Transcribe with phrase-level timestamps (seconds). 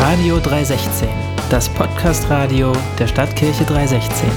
[0.00, 1.08] Radio 316,
[1.50, 4.30] das Podcast-Radio der Stadtkirche 316.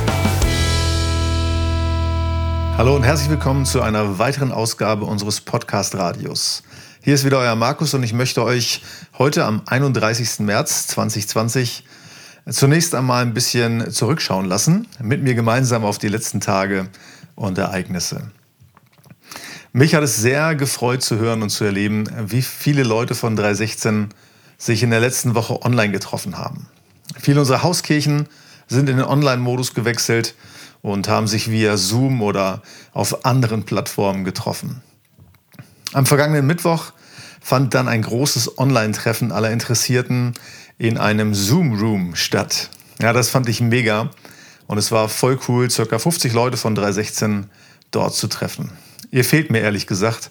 [2.79, 6.63] Hallo und herzlich willkommen zu einer weiteren Ausgabe unseres Podcast-Radios.
[7.03, 8.81] Hier ist wieder euer Markus und ich möchte euch
[9.19, 10.39] heute am 31.
[10.39, 11.85] März 2020
[12.49, 16.87] zunächst einmal ein bisschen zurückschauen lassen, mit mir gemeinsam auf die letzten Tage
[17.35, 18.31] und Ereignisse.
[19.73, 24.09] Mich hat es sehr gefreut zu hören und zu erleben, wie viele Leute von 316
[24.61, 26.67] sich in der letzten Woche online getroffen haben.
[27.19, 28.27] Viele unserer Hauskirchen
[28.67, 30.35] sind in den Online-Modus gewechselt
[30.83, 32.61] und haben sich via Zoom oder
[32.93, 34.81] auf anderen Plattformen getroffen.
[35.93, 36.93] Am vergangenen Mittwoch
[37.41, 40.35] fand dann ein großes Online-Treffen aller Interessierten
[40.77, 42.69] in einem Zoom-Room statt.
[43.01, 44.11] Ja, das fand ich mega
[44.67, 47.49] und es war voll cool, circa 50 Leute von 316
[47.89, 48.71] dort zu treffen.
[49.09, 50.29] Ihr fehlt mir ehrlich gesagt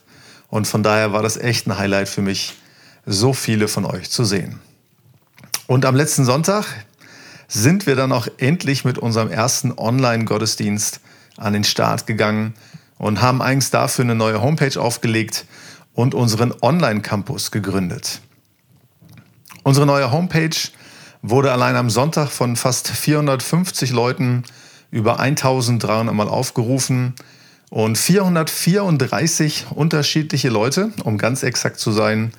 [0.48, 2.54] und von daher war das echt ein Highlight für mich,
[3.06, 4.60] so viele von euch zu sehen.
[5.66, 6.66] Und am letzten Sonntag
[7.48, 11.00] sind wir dann auch endlich mit unserem ersten Online-Gottesdienst
[11.36, 12.54] an den Start gegangen
[12.98, 15.46] und haben eigens dafür eine neue Homepage aufgelegt
[15.94, 18.20] und unseren Online-Campus gegründet.
[19.62, 20.56] Unsere neue Homepage
[21.22, 24.44] wurde allein am Sonntag von fast 450 Leuten
[24.90, 27.14] über 1300 Mal aufgerufen
[27.68, 32.32] und 434 unterschiedliche Leute, um ganz exakt zu sein,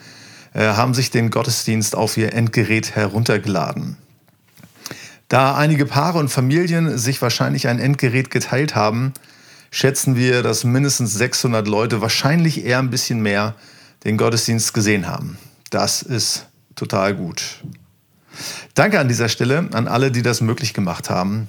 [0.54, 3.98] äh, haben sich den Gottesdienst auf ihr Endgerät heruntergeladen.
[5.30, 9.14] Da einige Paare und Familien sich wahrscheinlich ein Endgerät geteilt haben,
[9.72, 13.56] schätzen wir, dass mindestens 600 Leute, wahrscheinlich eher ein bisschen mehr,
[14.04, 15.38] den Gottesdienst gesehen haben.
[15.70, 17.64] Das ist total gut.
[18.74, 21.48] Danke an dieser Stelle an alle, die das möglich gemacht haben.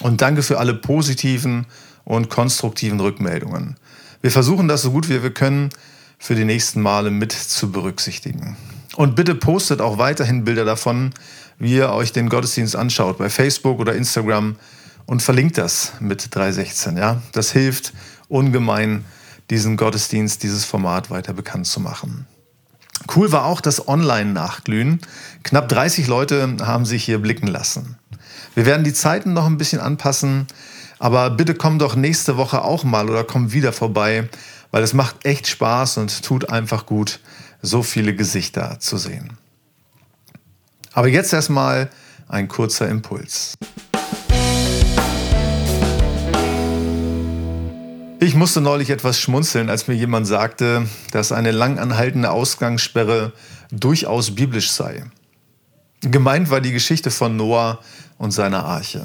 [0.00, 1.66] Und danke für alle positiven
[2.04, 3.76] und konstruktiven Rückmeldungen.
[4.22, 5.70] Wir versuchen das so gut wie wir können
[6.22, 8.56] für die nächsten Male mit zu berücksichtigen.
[8.94, 11.12] Und bitte postet auch weiterhin Bilder davon,
[11.58, 14.54] wie ihr euch den Gottesdienst anschaut, bei Facebook oder Instagram
[15.06, 16.96] und verlinkt das mit 316.
[16.96, 17.20] Ja?
[17.32, 17.92] Das hilft
[18.28, 19.04] ungemein,
[19.50, 22.28] diesen Gottesdienst, dieses Format weiter bekannt zu machen.
[23.12, 25.00] Cool war auch das Online-Nachglühen.
[25.42, 27.96] Knapp 30 Leute haben sich hier blicken lassen.
[28.54, 30.46] Wir werden die Zeiten noch ein bisschen anpassen,
[31.00, 34.28] aber bitte komm doch nächste Woche auch mal oder komm wieder vorbei,
[34.72, 37.20] weil es macht echt Spaß und tut einfach gut,
[37.60, 39.38] so viele Gesichter zu sehen.
[40.92, 41.90] Aber jetzt erstmal
[42.26, 43.54] ein kurzer Impuls.
[48.18, 53.32] Ich musste neulich etwas schmunzeln, als mir jemand sagte, dass eine lang anhaltende Ausgangssperre
[53.70, 55.04] durchaus biblisch sei.
[56.00, 57.80] Gemeint war die Geschichte von Noah
[58.18, 59.02] und seiner Arche.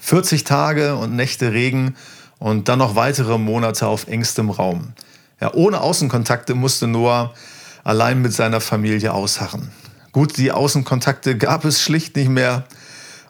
[0.00, 1.96] 40 Tage und Nächte Regen
[2.40, 4.94] und dann noch weitere Monate auf engstem Raum.
[5.40, 7.32] Ja, ohne Außenkontakte musste Noah
[7.84, 9.70] allein mit seiner Familie ausharren.
[10.10, 12.64] Gut, die Außenkontakte gab es schlicht nicht mehr.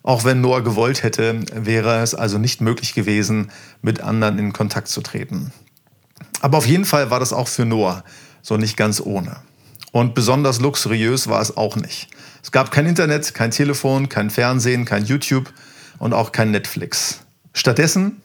[0.03, 3.51] Auch wenn Noah gewollt hätte, wäre es also nicht möglich gewesen,
[3.83, 5.53] mit anderen in Kontakt zu treten.
[6.41, 8.03] Aber auf jeden Fall war das auch für Noah
[8.41, 9.37] so nicht ganz ohne.
[9.93, 12.09] Und besonders luxuriös war es auch nicht.
[12.43, 15.53] Es gab kein Internet, kein Telefon, kein Fernsehen, kein YouTube
[15.99, 17.21] und auch kein Netflix.
[17.53, 18.23] Stattdessen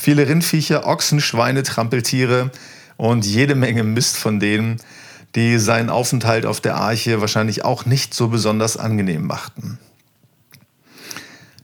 [0.00, 2.50] viele Rindviecher, Ochsen, Schweine, Trampeltiere
[2.96, 4.78] und jede Menge Mist von denen,
[5.34, 9.78] die seinen Aufenthalt auf der Arche wahrscheinlich auch nicht so besonders angenehm machten.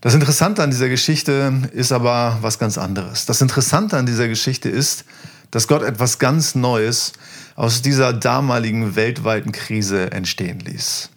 [0.03, 3.25] Das Interessante an dieser Geschichte ist aber was ganz anderes.
[3.25, 5.05] Das Interessante an dieser Geschichte ist,
[5.51, 7.15] dass Gott etwas ganz Neues
[7.57, 11.09] aus dieser damaligen weltweiten Krise entstehen ließ.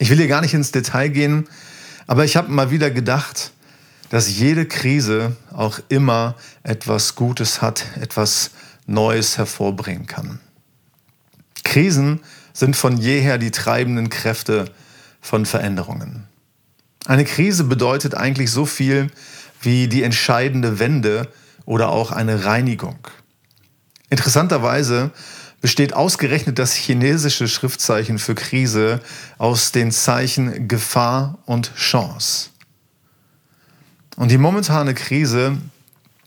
[0.00, 1.48] Ich will hier gar nicht ins Detail gehen,
[2.08, 3.52] aber ich habe mal wieder gedacht,
[4.10, 8.50] dass jede Krise auch immer etwas Gutes hat, etwas
[8.86, 10.40] Neues hervorbringen kann.
[11.64, 12.20] Krisen
[12.52, 14.72] sind von jeher die treibenden Kräfte
[15.20, 16.24] von Veränderungen.
[17.06, 19.10] Eine Krise bedeutet eigentlich so viel
[19.60, 21.28] wie die entscheidende Wende
[21.64, 22.98] oder auch eine Reinigung.
[24.10, 25.10] Interessanterweise
[25.60, 29.00] besteht ausgerechnet das chinesische Schriftzeichen für Krise
[29.38, 32.50] aus den Zeichen Gefahr und Chance.
[34.18, 35.58] Und die momentane Krise,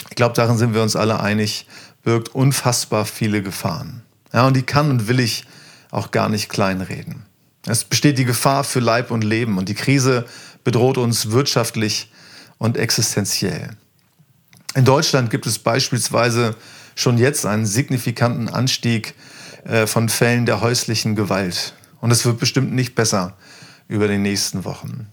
[0.10, 1.68] ich glaube, darin sind wir uns alle einig,
[2.04, 4.02] birgt unfassbar viele Gefahren.
[4.32, 5.46] Ja, und die kann und will ich
[5.92, 7.24] auch gar nicht kleinreden.
[7.66, 10.26] Es besteht die Gefahr für Leib und Leben und die Krise
[10.64, 12.10] bedroht uns wirtschaftlich
[12.58, 13.72] und existenziell.
[14.74, 16.56] In Deutschland gibt es beispielsweise
[16.96, 19.16] schon jetzt einen signifikanten Anstieg
[19.66, 21.74] äh, von Fällen der häuslichen Gewalt.
[22.00, 23.36] Und es wird bestimmt nicht besser
[23.90, 25.08] über die nächsten Wochen.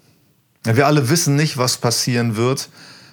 [0.77, 2.69] Wir alle wissen nicht, was passieren wird.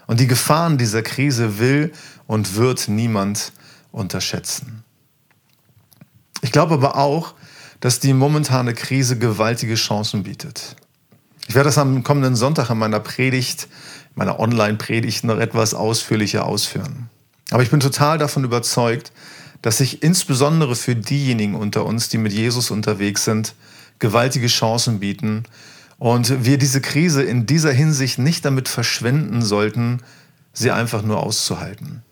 [0.07, 1.91] Und die Gefahren dieser Krise will
[2.27, 3.53] und wird niemand
[3.91, 4.83] unterschätzen.
[6.41, 7.33] Ich glaube aber auch,
[7.79, 10.75] dass die momentane Krise gewaltige Chancen bietet.
[11.47, 13.67] Ich werde das am kommenden Sonntag in meiner Predigt,
[14.15, 17.09] meiner Online-Predigt noch etwas ausführlicher ausführen.
[17.51, 19.11] Aber ich bin total davon überzeugt,
[19.61, 23.55] dass sich insbesondere für diejenigen unter uns, die mit Jesus unterwegs sind,
[23.99, 25.45] gewaltige Chancen bieten
[25.97, 30.01] und wir diese Krise in dieser Hinsicht nicht damit verschwenden sollten,
[30.53, 32.03] sie einfach nur auszuhalten.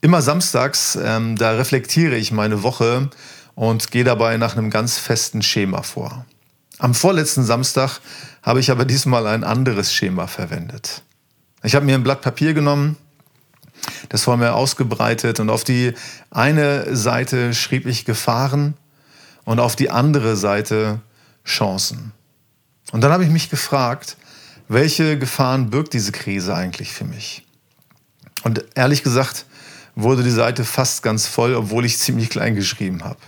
[0.00, 3.10] Immer samstags, ähm, da reflektiere ich meine Woche
[3.54, 6.26] und gehe dabei nach einem ganz festen Schema vor.
[6.78, 8.00] Am vorletzten Samstag
[8.42, 11.02] habe ich aber diesmal ein anderes Schema verwendet.
[11.62, 12.96] Ich habe mir ein Blatt Papier genommen,
[14.10, 15.94] das vor mir ausgebreitet und auf die
[16.30, 18.74] eine Seite schrieb ich Gefahren
[19.44, 21.00] und auf die andere Seite
[21.46, 22.12] Chancen.
[22.92, 24.16] Und dann habe ich mich gefragt,
[24.68, 27.44] welche Gefahren birgt diese Krise eigentlich für mich?
[28.42, 29.46] Und ehrlich gesagt
[29.94, 33.18] wurde die Seite fast ganz voll, obwohl ich ziemlich klein geschrieben habe.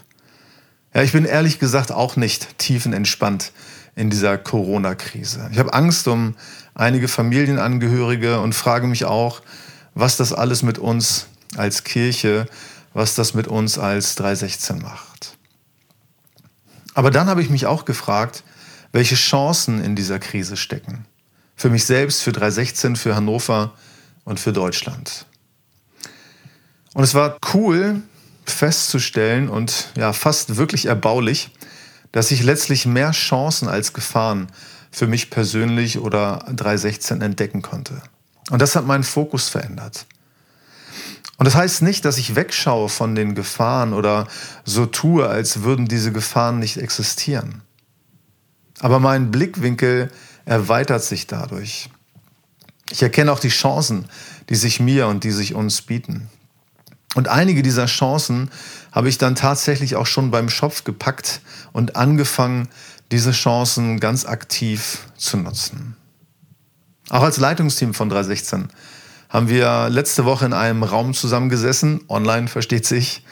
[0.94, 3.52] Ja, ich bin ehrlich gesagt auch nicht tiefenentspannt
[3.94, 5.48] in dieser Corona-Krise.
[5.52, 6.34] Ich habe Angst um
[6.74, 9.42] einige Familienangehörige und frage mich auch,
[9.94, 11.26] was das alles mit uns
[11.56, 12.46] als Kirche,
[12.94, 15.37] was das mit uns als 316 macht.
[16.98, 18.42] Aber dann habe ich mich auch gefragt,
[18.90, 21.06] welche Chancen in dieser Krise stecken.
[21.54, 23.72] Für mich selbst, für 316, für Hannover
[24.24, 25.24] und für Deutschland.
[26.94, 28.02] Und es war cool
[28.46, 31.52] festzustellen und ja, fast wirklich erbaulich,
[32.10, 34.48] dass ich letztlich mehr Chancen als Gefahren
[34.90, 38.02] für mich persönlich oder 316 entdecken konnte.
[38.50, 40.04] Und das hat meinen Fokus verändert.
[41.38, 44.26] Und das heißt nicht, dass ich wegschaue von den Gefahren oder
[44.64, 47.62] so tue, als würden diese Gefahren nicht existieren.
[48.80, 50.10] Aber mein Blickwinkel
[50.44, 51.90] erweitert sich dadurch.
[52.90, 54.06] Ich erkenne auch die Chancen,
[54.48, 56.28] die sich mir und die sich uns bieten.
[57.14, 58.50] Und einige dieser Chancen
[58.90, 61.40] habe ich dann tatsächlich auch schon beim Schopf gepackt
[61.72, 62.68] und angefangen,
[63.10, 65.96] diese Chancen ganz aktiv zu nutzen.
[67.10, 68.68] Auch als Leitungsteam von 316
[69.28, 73.22] haben wir letzte Woche in einem Raum zusammengesessen, online versteht sich,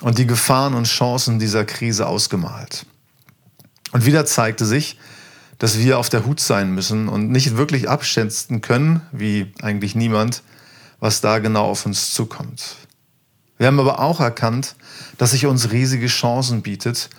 [0.00, 2.86] und die Gefahren und Chancen dieser Krise ausgemalt.
[3.92, 4.98] Und wieder zeigte sich,
[5.58, 10.42] dass wir auf der Hut sein müssen und nicht wirklich abschätzen können, wie eigentlich niemand,
[10.98, 12.76] was da genau auf uns zukommt.
[13.58, 14.74] Wir haben aber auch erkannt,
[15.18, 17.10] dass sich uns riesige Chancen bietet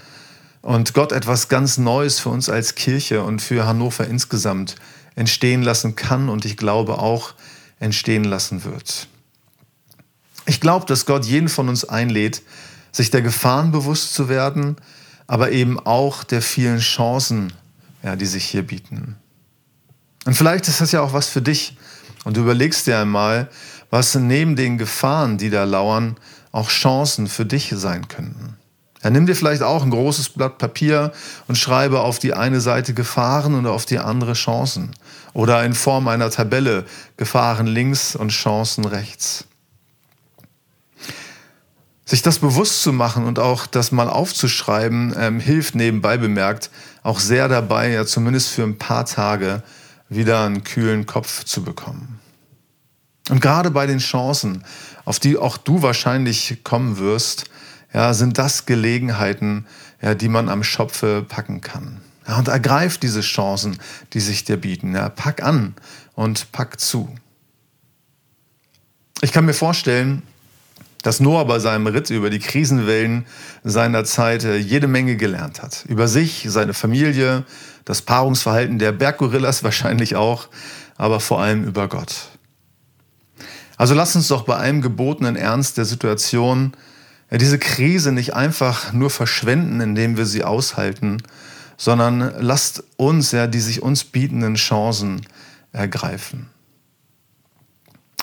[0.61, 4.75] und Gott etwas ganz Neues für uns als Kirche und für Hannover insgesamt
[5.15, 7.33] entstehen lassen kann und ich glaube auch
[7.83, 9.07] entstehen lassen wird.
[10.45, 12.41] Ich glaube, dass Gott jeden von uns einlädt,
[12.91, 14.77] sich der Gefahren bewusst zu werden,
[15.27, 17.53] aber eben auch der vielen Chancen,
[18.01, 19.18] ja, die sich hier bieten.
[20.25, 21.77] Und vielleicht ist das ja auch was für dich.
[22.24, 23.50] Und du überlegst dir einmal,
[23.89, 26.15] was neben den Gefahren, die da lauern,
[26.51, 28.56] auch Chancen für dich sein könnten.
[29.03, 31.12] Ja, nimm dir vielleicht auch ein großes Blatt Papier
[31.47, 34.91] und schreibe auf die eine Seite Gefahren und auf die andere Chancen.
[35.33, 36.85] Oder in Form einer Tabelle
[37.18, 39.45] Gefahren links und Chancen rechts.
[42.06, 46.69] Sich das bewusst zu machen und auch das mal aufzuschreiben, ähm, hilft nebenbei bemerkt
[47.03, 49.62] auch sehr dabei, ja zumindest für ein paar Tage
[50.09, 52.19] wieder einen kühlen Kopf zu bekommen.
[53.29, 54.63] Und gerade bei den Chancen,
[55.06, 57.45] auf die auch du wahrscheinlich kommen wirst,
[57.94, 59.68] ja, sind das Gelegenheiten,
[60.01, 62.01] ja, die man am Schopfe packen kann.
[62.27, 63.77] Ja, und ergreif diese Chancen,
[64.13, 64.96] die sich dir bieten.
[64.96, 65.75] Ja, pack an
[66.15, 67.13] und pack zu.
[69.22, 70.24] Ich kann mir vorstellen,
[71.01, 73.25] dass Noah bei seinem Ritt über die Krisenwellen
[73.63, 75.84] seiner Zeit äh, jede Menge gelernt hat.
[75.88, 77.46] Über sich, seine Familie,
[77.86, 80.48] das Paarungsverhalten der Berggorillas wahrscheinlich auch,
[80.96, 82.30] aber vor allem über Gott.
[83.75, 86.74] Also lass uns doch bei allem gebotenen Ernst der Situation
[87.34, 91.18] ja, diese Krise nicht einfach nur verschwenden, indem wir sie aushalten,
[91.77, 95.22] sondern lasst uns ja die sich uns bietenden Chancen
[95.72, 96.50] ergreifen.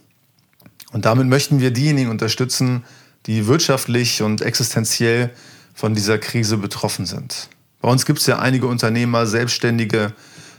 [0.93, 2.85] Und damit möchten wir diejenigen unterstützen,
[3.25, 5.31] die wirtschaftlich und existenziell
[5.73, 7.49] von dieser Krise betroffen sind.
[7.81, 10.13] Bei uns gibt es ja einige Unternehmer, Selbstständige,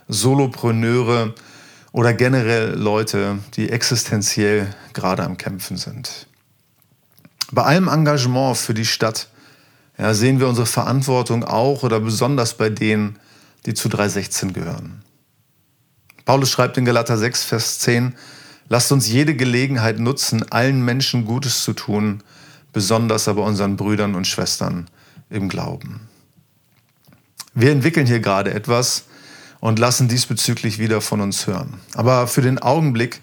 [0.08, 1.34] Solopreneure
[1.92, 6.26] oder generell Leute, die existenziell gerade am Kämpfen sind.
[7.52, 9.28] Bei allem Engagement für die Stadt
[9.98, 13.18] ja, sehen wir unsere Verantwortung auch oder besonders bei denen,
[13.66, 15.02] die zu 316 gehören.
[16.24, 18.14] Paulus schreibt in Galater 6, Vers 10,
[18.68, 22.22] Lasst uns jede Gelegenheit nutzen, allen Menschen Gutes zu tun,
[22.72, 24.88] besonders aber unseren Brüdern und Schwestern
[25.28, 26.08] im Glauben.
[27.52, 29.04] Wir entwickeln hier gerade etwas
[29.60, 31.74] und lassen diesbezüglich wieder von uns hören.
[31.94, 33.20] Aber für den Augenblick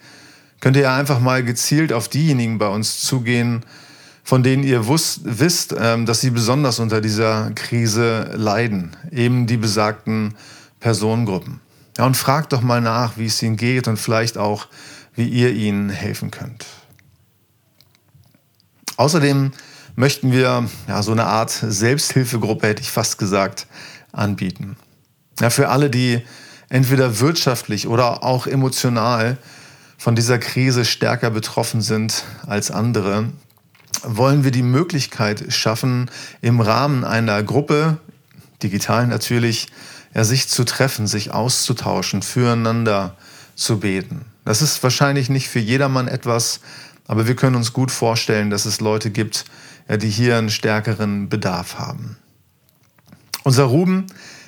[0.59, 3.65] könnt ihr einfach mal gezielt auf diejenigen bei uns zugehen,
[4.23, 9.57] von denen ihr wusst, wisst, ähm, dass sie besonders unter dieser Krise leiden, eben die
[9.57, 10.35] besagten
[10.79, 11.59] Personengruppen.
[11.97, 14.67] Ja, und fragt doch mal nach, wie es ihnen geht und vielleicht auch,
[15.15, 16.65] wie ihr ihnen helfen könnt.
[18.97, 19.51] Außerdem
[19.95, 23.67] möchten wir ja, so eine Art Selbsthilfegruppe, hätte ich fast gesagt,
[24.11, 24.77] anbieten.
[25.39, 26.21] Ja, für alle, die
[26.69, 29.37] entweder wirtschaftlich oder auch emotional
[29.97, 33.25] von dieser Krise stärker betroffen sind als andere,
[34.03, 36.09] wollen wir die Möglichkeit schaffen,
[36.41, 37.97] im Rahmen einer Gruppe,
[38.61, 39.67] digital natürlich,
[40.13, 43.15] ja, sich zu treffen, sich auszutauschen, füreinander
[43.55, 44.25] zu beten.
[44.45, 46.61] Das ist wahrscheinlich nicht für jedermann etwas,
[47.07, 49.45] aber wir können uns gut vorstellen, dass es Leute gibt,
[49.87, 52.17] ja, die hier einen stärkeren Bedarf haben.
[53.43, 54.07] Unser Ruben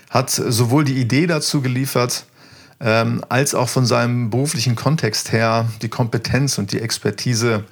[0.10, 2.26] hat sowohl die Idee dazu geliefert,
[2.80, 7.64] ähm, als auch von seinem beruflichen Kontext her die Kompetenz und die Expertise,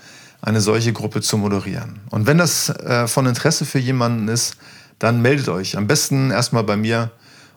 [0.41, 2.01] eine solche Gruppe zu moderieren.
[2.09, 4.57] Und wenn das äh, von Interesse für jemanden ist,
[4.97, 5.77] dann meldet euch.
[5.77, 7.11] Am besten erstmal bei mir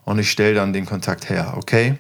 [0.05, 1.99] und ich stelle dann den Kontakt her, okay?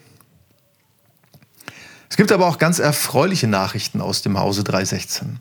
[2.09, 5.41] Es gibt aber auch ganz erfreuliche Nachrichten aus dem Hause 316.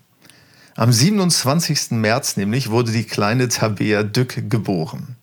[0.77, 1.91] Am 27.
[1.91, 5.17] März nämlich wurde die kleine Tabea Dück geboren.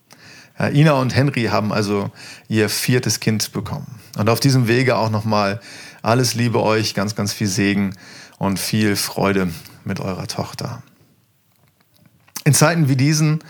[0.59, 2.11] Ina und Henry haben also
[2.49, 3.99] ihr viertes Kind bekommen.
[4.17, 5.61] Und auf diesem Wege auch nochmal
[6.01, 7.95] alles Liebe euch, ganz, ganz viel Segen
[8.39, 9.51] und viel Freude
[9.85, 10.81] mit eurer Tochter.
[12.45, 13.43] In Zeiten wie diesen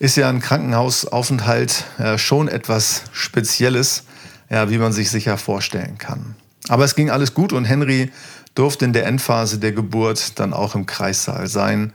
[0.00, 4.04] ist ja ein Krankenhausaufenthalt ja, schon etwas Spezielles,
[4.48, 6.34] wie man sich sicher vorstellen kann.
[6.68, 8.10] Aber es ging alles gut und Henry
[8.54, 11.92] durfte in der Endphase der Geburt dann auch im Kreissaal sein,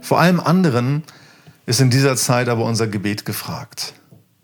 [0.00, 1.04] Vor allem anderen
[1.68, 3.92] ist in dieser Zeit aber unser Gebet gefragt.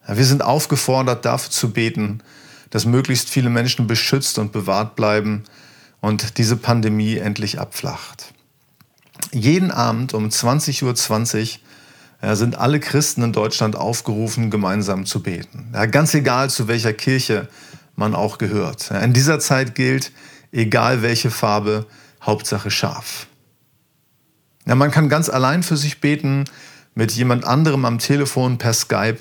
[0.07, 2.23] Wir sind aufgefordert, dafür zu beten,
[2.69, 5.45] dass möglichst viele Menschen beschützt und bewahrt bleiben
[6.02, 8.35] und diese Pandemie endlich abflacht.
[9.33, 11.61] Jeden Abend um 20.20
[12.23, 15.73] Uhr sind alle Christen in Deutschland aufgerufen, gemeinsam zu beten.
[15.90, 17.49] ganz egal, zu welcher Kirche
[17.97, 18.90] man auch gehört.
[18.90, 20.12] In dieser Zeit gilt,
[20.52, 21.87] egal welche Farbe,
[22.21, 23.28] Hauptsache scharf.
[24.66, 26.45] Man kann ganz allein für sich beten,
[26.95, 29.19] mit jemand anderem am Telefon, per Skype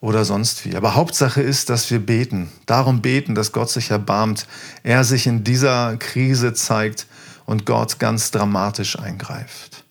[0.00, 0.74] oder sonst wie.
[0.76, 2.50] Aber Hauptsache ist, dass wir beten.
[2.66, 4.46] Darum beten, dass Gott sich erbarmt,
[4.82, 7.06] er sich in dieser Krise zeigt
[7.46, 9.84] und Gott ganz dramatisch eingreift.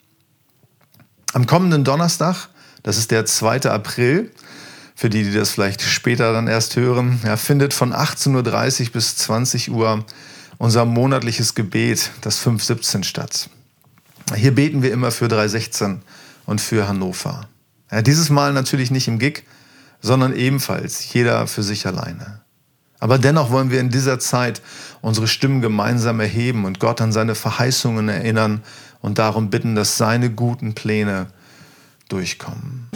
[1.33, 2.49] Am kommenden Donnerstag,
[2.83, 3.71] das ist der 2.
[3.71, 4.31] April,
[4.95, 9.15] für die, die das vielleicht später dann erst hören, ja, findet von 18.30 Uhr bis
[9.15, 10.05] 20 Uhr
[10.57, 13.49] unser monatliches Gebet, das 517 statt.
[14.35, 16.01] Hier beten wir immer für 316
[16.51, 17.47] und für Hannover.
[17.89, 19.43] Ja, dieses Mal natürlich nicht im Gig,
[20.01, 22.41] sondern ebenfalls jeder für sich alleine.
[22.99, 24.61] Aber dennoch wollen wir in dieser Zeit
[25.01, 28.63] unsere Stimmen gemeinsam erheben und Gott an seine Verheißungen erinnern
[28.99, 31.27] und darum bitten, dass seine guten Pläne
[32.09, 32.89] durchkommen.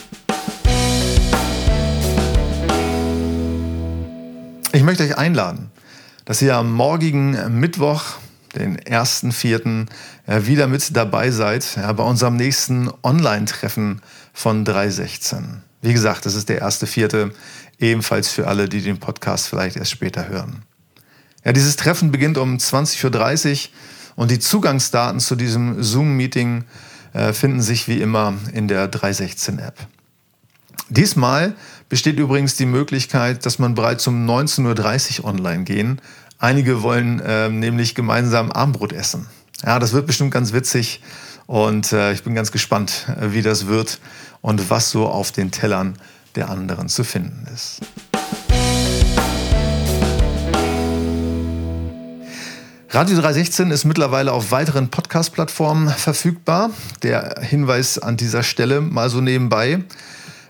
[4.74, 5.72] Ich möchte euch einladen,
[6.26, 8.04] dass ihr am morgigen Mittwoch
[8.56, 9.88] den 1.4.,
[10.28, 14.02] äh, wieder mit dabei seid ja, bei unserem nächsten Online-Treffen
[14.34, 15.62] von 316.
[15.82, 17.32] Wie gesagt, das ist der 1.4.,
[17.80, 20.64] ebenfalls für alle, die den Podcast vielleicht erst später hören.
[21.44, 23.70] Ja, dieses Treffen beginnt um 20.30 Uhr
[24.16, 26.64] und die Zugangsdaten zu diesem Zoom-Meeting
[27.14, 29.76] äh, finden sich wie immer in der 316-App.
[30.90, 31.56] Diesmal
[31.90, 36.02] besteht übrigens die Möglichkeit, dass man bereits um 19.30 Uhr online gehen.
[36.38, 39.28] Einige wollen äh, nämlich gemeinsam Armbrot essen.
[39.66, 41.02] Ja, das wird bestimmt ganz witzig
[41.48, 44.00] und äh, ich bin ganz gespannt, äh, wie das wird
[44.42, 45.98] und was so auf den Tellern
[46.36, 47.80] der anderen zu finden ist.
[52.90, 56.70] Radio 316 ist mittlerweile auf weiteren Podcast-Plattformen verfügbar.
[57.02, 59.84] Der Hinweis an dieser Stelle mal so nebenbei.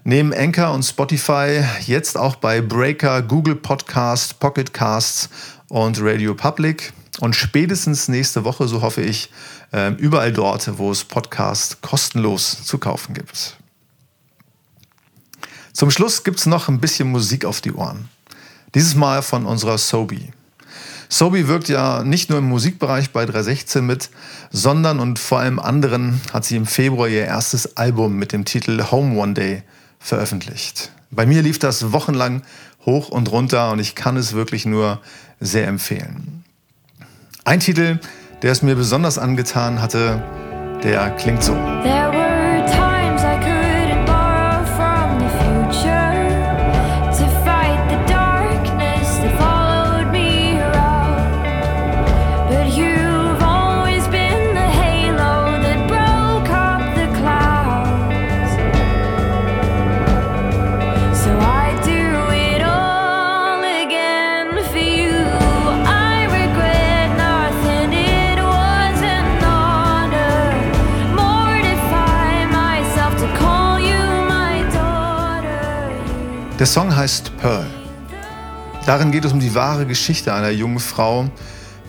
[0.04, 5.30] Neben Anchor und Spotify jetzt auch bei Breaker, Google Podcast, Pocket Casts
[5.75, 6.94] und Radio Public.
[7.20, 9.29] Und spätestens nächste Woche, so hoffe ich,
[9.74, 13.58] ähm, überall dort, wo es Podcast kostenlos zu kaufen gibt.
[15.74, 18.08] Zum Schluss gibt es noch ein bisschen Musik auf die Ohren.
[18.74, 20.32] Dieses Mal von unserer Sobi.
[21.10, 24.10] Sobi wirkt ja nicht nur im Musikbereich bei 316 mit,
[24.51, 28.82] sondern und vor allem anderen hat sie im Februar ihr erstes Album mit dem Titel
[28.91, 29.63] Home One Day
[30.00, 30.94] veröffentlicht.
[31.12, 32.44] Bei mir lief das wochenlang
[32.86, 35.01] hoch und runter und ich kann es wirklich nur
[35.39, 36.44] sehr empfehlen.
[37.44, 38.00] Ein Titel,
[38.42, 40.24] der es mir besonders angetan hatte,
[40.84, 41.54] der klingt so.
[76.57, 77.67] Der Song heißt Pearl.
[78.85, 81.29] Darin geht es um die wahre Geschichte einer jungen Frau,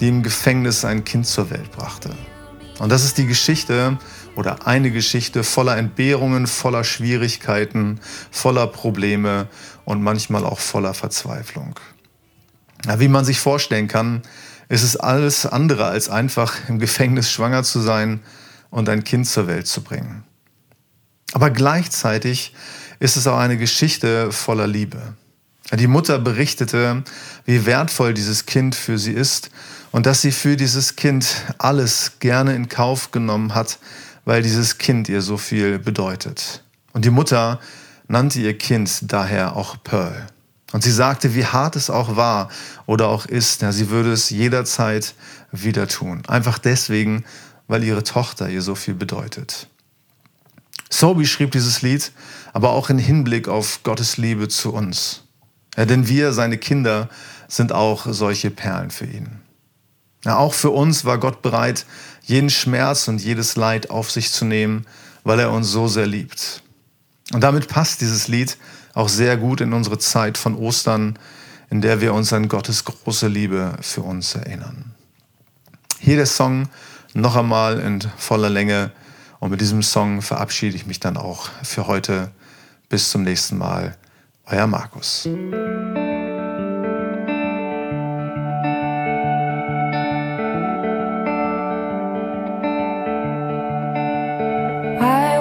[0.00, 2.10] die im Gefängnis ein Kind zur Welt brachte.
[2.80, 3.96] Und das ist die Geschichte
[4.34, 8.00] oder eine Geschichte voller Entbehrungen, voller Schwierigkeiten,
[8.32, 9.46] voller Probleme
[9.84, 11.78] und manchmal auch voller Verzweiflung.
[12.86, 14.22] Ja, wie man sich vorstellen kann,
[14.68, 18.18] ist es alles andere als einfach im Gefängnis schwanger zu sein
[18.70, 20.24] und ein Kind zur Welt zu bringen.
[21.32, 22.52] Aber gleichzeitig
[22.98, 25.14] ist es auch eine Geschichte voller Liebe.
[25.72, 27.02] Die Mutter berichtete,
[27.44, 29.50] wie wertvoll dieses Kind für sie ist
[29.90, 31.26] und dass sie für dieses Kind
[31.58, 33.78] alles gerne in Kauf genommen hat,
[34.24, 36.62] weil dieses Kind ihr so viel bedeutet.
[36.92, 37.60] Und die Mutter
[38.06, 40.28] nannte ihr Kind daher auch Pearl.
[40.72, 42.48] Und sie sagte, wie hart es auch war
[42.86, 45.14] oder auch ist, ja, sie würde es jederzeit
[45.52, 46.22] wieder tun.
[46.28, 47.24] Einfach deswegen,
[47.68, 49.68] weil ihre Tochter ihr so viel bedeutet.
[50.90, 52.12] Sobi schrieb dieses Lied,
[52.52, 55.24] aber auch in Hinblick auf Gottes Liebe zu uns.
[55.76, 57.08] Ja, denn wir, seine Kinder,
[57.48, 59.40] sind auch solche Perlen für ihn.
[60.24, 61.86] Ja, auch für uns war Gott bereit,
[62.22, 64.86] jeden Schmerz und jedes Leid auf sich zu nehmen,
[65.22, 66.62] weil er uns so sehr liebt.
[67.32, 68.56] Und damit passt dieses Lied
[68.94, 71.18] auch sehr gut in unsere Zeit von Ostern,
[71.70, 74.94] in der wir uns an Gottes große Liebe für uns erinnern.
[75.98, 76.68] Hier der Song
[77.12, 78.92] noch einmal in voller Länge
[79.40, 82.30] und mit diesem Song verabschiede ich mich dann auch für heute.
[82.88, 83.96] Bis zum nächsten Mal.
[84.46, 85.26] Euer Markus.
[85.26, 85.30] I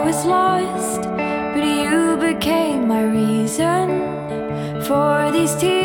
[0.03, 1.03] was lost,
[1.53, 4.01] but you became my reason
[4.81, 5.84] for these tears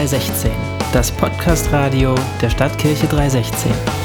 [0.00, 0.50] 316,
[0.94, 3.99] das Podcast-Radio der Stadtkirche 316.